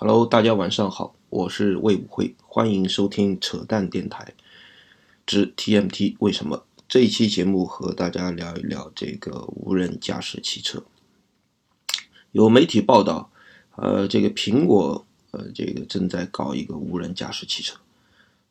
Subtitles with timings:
[0.00, 4.32] Hello，大家晚上好，我是魏武辉，欢迎收听扯淡电台
[5.26, 10.84] 之 TMT 为什么这一期节目和大家聊一聊这个无人驾驶汽车。
[12.30, 13.32] 有媒体报道，
[13.74, 17.76] 呃，这个苹果呃这个正在搞一个无人驾驶汽车，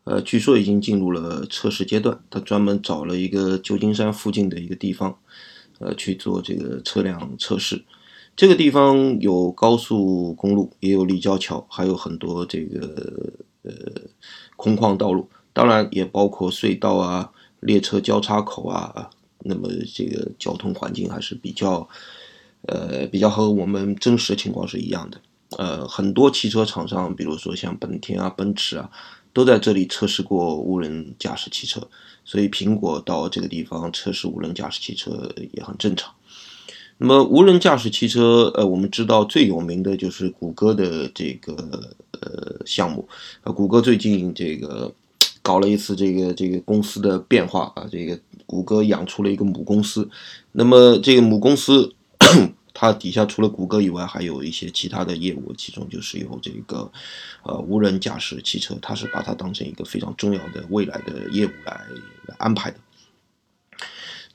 [0.04, 5.18] 呃，据说已经进入了测试阶段，他专门找了一个旧金山附近的一个地方，
[5.80, 7.86] 呃，去做这个车辆测试。
[8.38, 13.34] 这个地方有高速公路，也有立交桥，还有很多这个
[13.64, 13.72] 呃
[14.56, 17.32] 空旷道路，当然也包括隧道啊、
[17.62, 19.10] 列车交叉口啊。
[19.40, 21.90] 那么这个交通环境还是比较
[22.68, 25.20] 呃比较和我们真实情况是一样的。
[25.58, 28.92] 呃，很多汽车厂商，比如说像本田啊、奔驰啊，
[29.34, 31.82] 都在这里测试过无人驾驶汽车，
[32.24, 36.14] 所以苹果到这个地方测试无人驾驶汽车也很正常。
[37.00, 41.54] 那么无人驾驶汽车，呃，我们知道最有名的就是谷歌的这个
[42.20, 43.08] 呃项目，
[43.44, 44.92] 呃，谷歌最近这个
[45.44, 50.10] 搞了一次这个这个公司的变化啊，这个谷歌养出了一个母公司，
[50.54, 51.94] 那么这个母公司
[52.74, 56.92] 它底下除了谷歌以外，还有一些其他的业务，其中就是有这个
[57.44, 61.80] 呃无人驾驶汽车，它是把它当成一个非常重要的未来的业务来
[62.26, 62.78] 来安排的。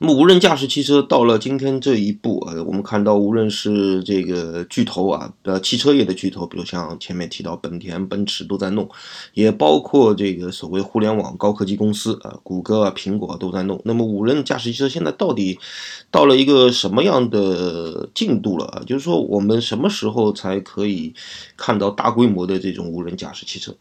[0.05, 8.89] 那么无人驾驶汽车到了今天这一步，呃，我们看到无论是这个巨头啊，呃，汽车业的巨头，比如像前面提到本田、奔驰都在弄，
[9.33, 13.81] 也包括这个所谓互联网高科技公司啊，谷歌啊、苹果都在弄。
[13.85, 15.57] 那么无人驾驶汽车现在到底
[16.11, 18.83] 到了一个什么样的进度了啊？
[18.85, 21.13] 就是说我们什么时候才可以
[21.55, 23.73] 看到大规模的这种无人驾驶汽车？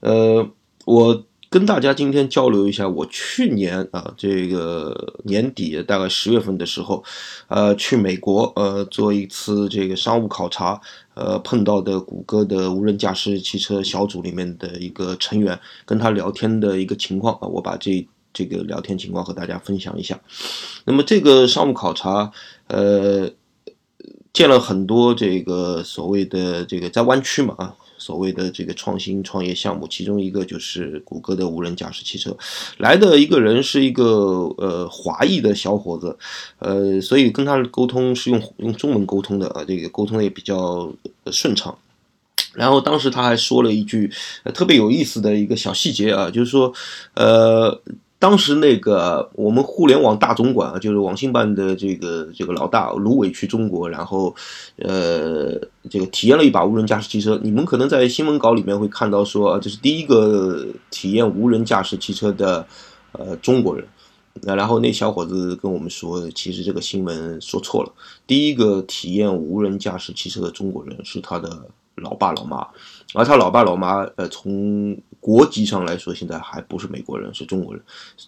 [0.00, 0.48] 呃，
[0.86, 1.22] 我。
[1.52, 7.04] 跟大家今天交流一下，我去年啊，这个年底大概十月份的时候，
[7.48, 10.80] 呃，去美国呃做一次这个商务考察，
[11.12, 20.18] 呃，碰到的谷歌的无人驾驶汽车小组里面的一个成员，跟他聊天的一个情况啊，我把这这个聊天情况和大家分享一下。
[20.86, 22.32] 那么这个商务考察，
[22.68, 23.30] 呃，
[24.32, 27.74] 见了很多这个所谓的这个在湾区嘛啊。
[28.02, 32.36] 所谓的这个创新创业项目，其中一个就是谷歌的无人驾驶汽车。
[32.78, 34.04] 来的一个人是一个
[34.58, 36.18] 呃华裔的小伙子，
[36.58, 40.92] 呃，所以跟他沟通是用用中文沟通的啊，这个沟通也比较
[41.30, 41.78] 顺畅。
[42.54, 44.10] 然后当时他还说了一句
[44.52, 46.72] 特别有意思的一个小细节啊，就是说，
[47.14, 47.80] 呃。
[48.22, 54.32] 当时那个我们互联网大总管啊，就是网信办的这个这个老大卢伟去中国，然后，
[54.76, 55.58] 呃，
[55.90, 57.36] 这个体验了一把无人驾驶汽车。
[57.42, 62.64] 你们可能在新闻稿里面会看到说，这是第一个体验无人驾驶汽车的
[63.10, 63.84] 呃中国人。
[64.42, 67.92] 那然后那小伙子跟我们说，其实这个新闻说错了，
[68.24, 71.66] 第一个体验无人驾驶汽车的中国人是他的
[71.96, 72.64] 老爸老妈，
[73.14, 74.96] 而他老爸老妈呃从。
[75.22, 77.80] 国籍上来说，现在还不是美国人，是中国人，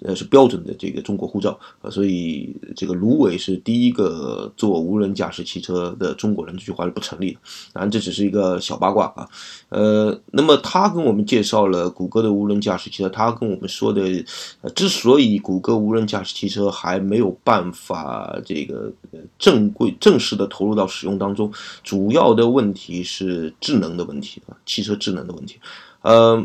[0.03, 7.41] 呃，是标准的这个中国护照，呃，所以这个芦苇是第一个做无人驾驶汽车的中国人，这句话是不成立的。
[7.73, 9.29] 当然，这只是一个小八卦啊，
[9.71, 14.25] 呃，那么他跟我们介绍了谷歌的无人驾驶汽车，他跟我们说的，
[14.73, 18.93] 之所以谷歌无人驾驶汽车还没有办法这个
[19.37, 21.53] 正规正式的投入到使用当中，
[21.83, 25.61] 主要的问题是智能的问题啊，汽车智能的问题，
[26.03, 26.45] 呃。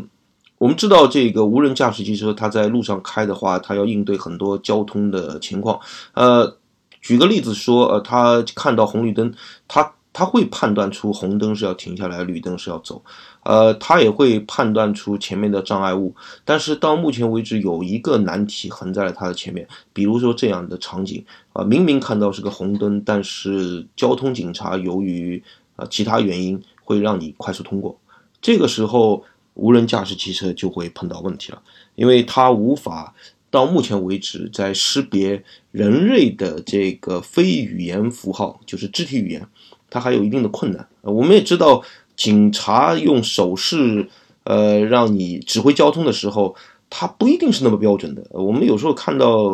[0.58, 5.80] 我们知道，这个无人驾驶汽车，它在路上开的话，它要应对很多交通的情况。
[6.12, 6.54] 呃，
[7.00, 9.32] 举个例子说，呃，它看到红绿灯，
[9.66, 13.02] 它它会判断出红灯是要停下来，绿灯是要走。
[13.42, 16.14] 呃，它也会判断出前面的障碍物。
[16.44, 19.66] 但是到目前为止，有一个难题横在了它的前面。
[19.94, 21.24] 比如说这样的场景，
[21.54, 25.42] 啊，明明看到是个红灯，但是交通警察由于
[25.76, 27.98] 啊其他原因会让你快速通过。
[28.40, 29.24] 这个时候。
[29.54, 31.60] 无人驾驶汽车就会碰到问题了，
[31.94, 33.14] 因为它无法
[33.50, 39.46] 到目前为止在识别人类的这个非语言符号，就是肢体语言，
[39.90, 40.88] 它还有一定的困难。
[41.02, 41.82] 我们也知道，
[42.16, 44.08] 警察用手势，
[44.44, 46.56] 呃，让你指挥交通的时候。
[46.90, 48.22] 它不一定是那么标准的。
[48.30, 49.48] 我们有时候看到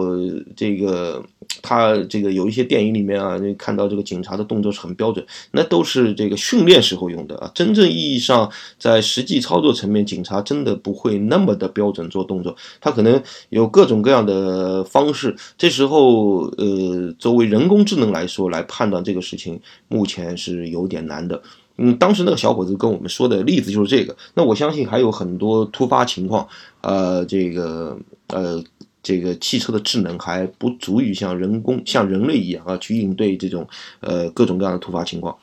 [0.56, 1.22] 这个，
[1.60, 7.50] 他这个有一些电影里面啊，看到这个警察的动作是很标准，那都是这个训练时候用的啊。
[7.54, 15.36] 真正意义上，在实际操作层面，警察真的不会那么的标准做动作，他可能有各种各样的方式。
[15.58, 21.42] 这时候，呃，作为人工智能来说，来判断这个事情，目前是有点难的。
[21.78, 24.16] 嗯，当时那个小伙子跟我们说的例子就是这个。
[24.34, 26.46] 那我相信还有很多突发情况，
[26.80, 28.62] 呃，这个呃，
[29.02, 33.68] 这个汽车的智能还不足以像人工、像人类一样啊，去应对这种
[34.00, 35.36] 呃各种各样的突发情况。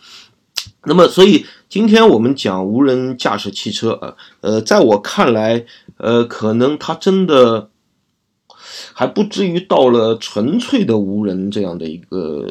[0.86, 5.66] 那么，所以今天我们讲无人驾驶汽车啊，呃，在我看来，
[5.98, 7.70] 呃，可能它真的
[8.94, 12.50] 还不至于到了纯粹的无人这样的一个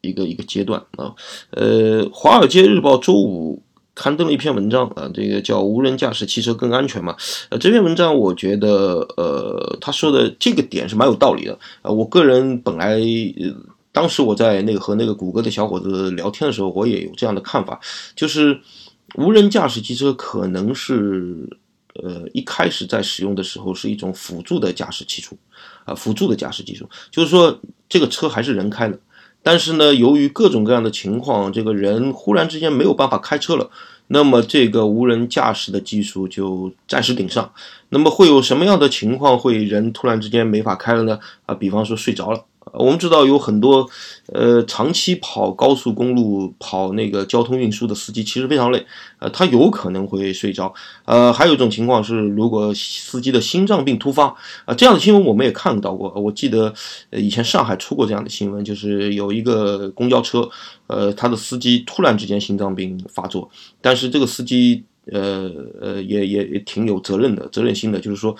[0.00, 1.14] 一个一个阶段啊。
[1.50, 3.62] 呃，《华尔街日报》周五
[3.94, 7.16] 刊登了一篇文章啊，这个叫“无人驾驶汽车更安全”嘛。
[7.48, 11.58] 呃，这篇文章我觉得，呃，他说的这个点是蛮有道理的。
[11.82, 13.00] 呃，我个人本来。
[13.92, 17.80] 当时我在那个和那个谷歌的小伙子聊天的时候，我也有这样的看法，
[18.14, 18.56] 就是
[19.16, 21.34] 无人驾驶汽车可能是
[21.94, 25.36] 呃一开始在使用的时候是一种辅助的驾驶技术，
[25.84, 28.96] 啊，辅助的驾驶技术，就是说这个车还是人开的，
[29.42, 33.70] 但是呢，由于各种各样的情况，这个人忽然之间没有办法开车了，
[34.08, 37.50] 那么这个无人驾驶的技术就暂时顶上。
[37.88, 41.18] 那么会有什么样的情况会人突然之间没法开了呢？
[41.46, 42.44] 啊，比方说睡着了。
[42.72, 43.88] 我们知道有很多，
[44.26, 48.86] 呃，长期跑高速公路、跑那个交通运输的司机其实非常累，
[49.18, 50.72] 呃，他有可能会睡着。
[51.04, 54.26] 呃，还有一种情况是，如果司机的心脏病突发，
[54.66, 56.12] 啊，这样的新闻我们也看到过。
[56.14, 56.72] 我记得
[57.10, 60.48] 以前上海出过这样的新闻，就是有一个公交车，
[60.86, 68.36] 呃，他的司机突然之间心脏病发作，但是这个司机，呃呃，也也也挺有责任的、责任心的，就是说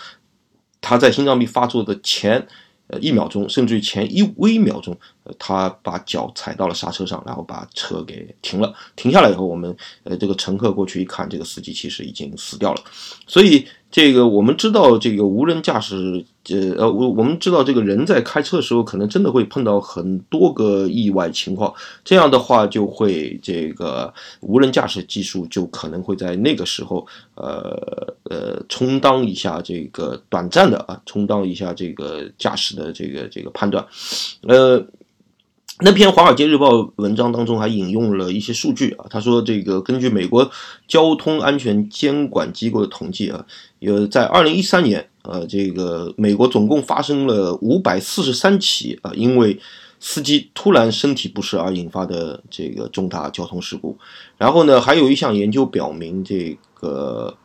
[0.80, 2.46] 他在心脏病发作的前。
[2.90, 8.74] 呃，一秒钟，甚至于前一微秒钟，呃，他把脚踩到了刹车上，然后把车给停了。
[8.96, 12.82] 停下来以后，我们呃，这个乘客过去一看，这个司机其实已经死掉了。
[13.26, 13.66] 所以。
[13.90, 21.74] 这个我们知道，这个无人驾驶，呃呃，我我们知道，这个人在开车的时候，可能真的会碰到很多个意外情况。
[22.04, 27.04] 这样的话，就会这个无人驾驶技术就可能会在那个时候，
[27.34, 33.84] 呃呃，充当一下这个短暂的啊，充当一下这个驾驶的这个这个判断，
[34.42, 34.86] 呃。
[35.82, 40.50] 那篇《华尔街日报》文章当中还引用了一些数据啊，他说这个根据美国
[40.86, 43.44] 交通安全监管机构的统计啊，
[43.78, 49.58] 有在二零一三年呃，这个美国总共发生了五百四十三起啊，因为
[49.98, 53.96] 司机突然身体不适而引发的这个重大交通事故。
[54.36, 57.36] 然后呢，还有一项研究表明这个。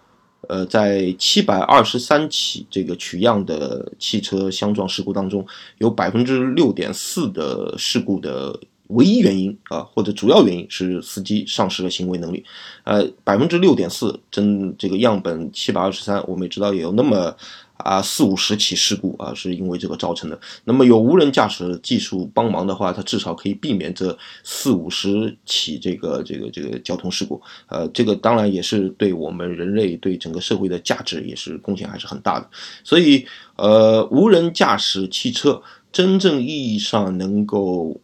[0.47, 5.45] 呃，在七百二十三起这个取样的汽车相撞事故当中，
[5.77, 12.44] 有百分之六点四的事故的唯一原因啊，或者主要原因是司机丧失了行为能力。
[12.83, 17.36] 呃，百分之六点四，真这个样本七百二十三，我们也知道也有那么。
[17.77, 20.39] 啊，四五十起事故啊，是因为这个造成的。
[20.63, 27.42] 那么有无人驾驶技术帮忙的话，它至少可以避免这四五十起这个这个这个交通事故。
[27.68, 32.50] 呃，这个当然也是对我们人类对整个社会的价值也是贡献还是很大的。
[32.83, 33.25] 所以，
[33.57, 35.62] 呃，无人驾驶汽车
[35.92, 38.00] 真正意义上能够，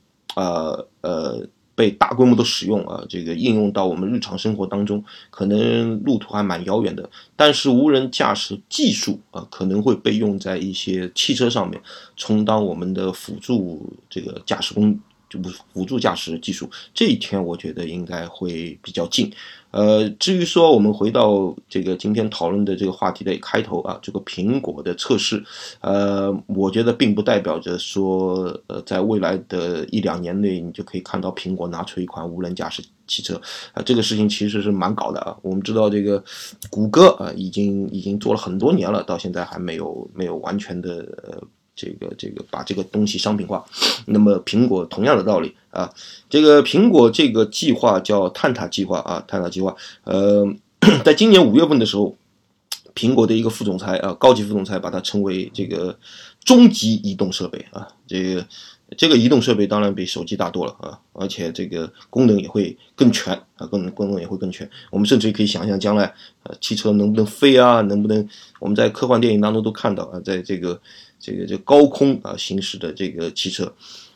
[1.81, 7.09] 被大规模的使用啊，这个应用到我们日常生活当中，可能路途还蛮遥远的。
[7.35, 11.81] 但是无人驾驶技术啊，可能会被用在一些汽车上面，
[12.15, 14.99] 充当我们的辅助这个驾驶工。
[15.31, 15.39] 就
[15.73, 19.31] 辅助驾驶技术这一天，我觉得应该会比较近。
[19.71, 25.41] 呃，至于说我们回到这个今天讨论的这个话题的开头啊，这个苹果的测试，
[25.79, 33.41] 呃，我觉得并不代表着说，呃，在未来的一两年内，你就可以看到苹果拿出一款无人驾驶汽车
[33.71, 33.81] 啊。
[33.85, 35.37] 这个事情其实是蛮搞的啊。
[35.41, 36.21] 我们知道这个
[36.69, 41.41] 谷歌啊，已经已经做了很多年了，到现在还没有没有完全的呃。
[41.81, 43.65] 这个这个把这个东西商品化，
[44.05, 45.91] 那么苹果同样的道理啊，
[46.29, 50.45] 这个苹果这个计划叫探塔计划啊，探塔计划，呃，
[51.03, 52.15] 在今年五月份的时候，
[52.93, 55.97] 苹果的一个副总裁啊，高级副总裁把它称为这个
[56.45, 58.45] 终极移动设备啊，这个
[58.95, 70.79] 这个移动设备当然比手机大多了啊，而且这个功能也会更全啊，功能功能也会更全，我们甚至可以想象将来呃汽车能不能飞啊，能不能我们在科幻电影当中都看到啊，在这个。
[71.21, 73.71] 这个这高空啊行驶的这个汽车，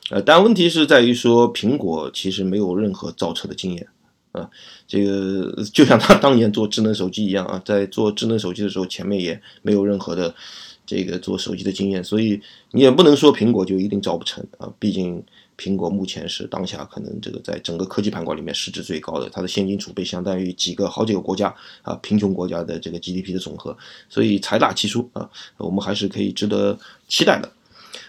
[0.09, 3.87] 呃，但问题是在于说，苹果其实没有任何造车的经验
[4.31, 4.49] 啊。
[4.87, 10.33] 这个就像他当年做智能手机一样啊，在做智能手机的时候，前面也没有任何的
[10.85, 15.23] 这个做手机的经验，所以你也不能说苹果就一定造不成啊，毕竟。
[15.57, 23.75] 苹果目前是当下可能这个在整个科技盘管里面市值最高的，它的现金储备相当于几个好几个国家啊贫穷国家的这个 GDP 的总和，
[24.09, 27.51] 所以财大气粗啊，我们还是可以值得期待的。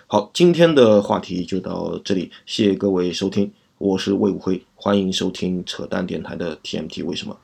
[0.07, 7.37] 好，今天的话题就到这里，谢谢各位收听，我是魏武辉，欢迎收听扯淡电台的 TMT 为什么。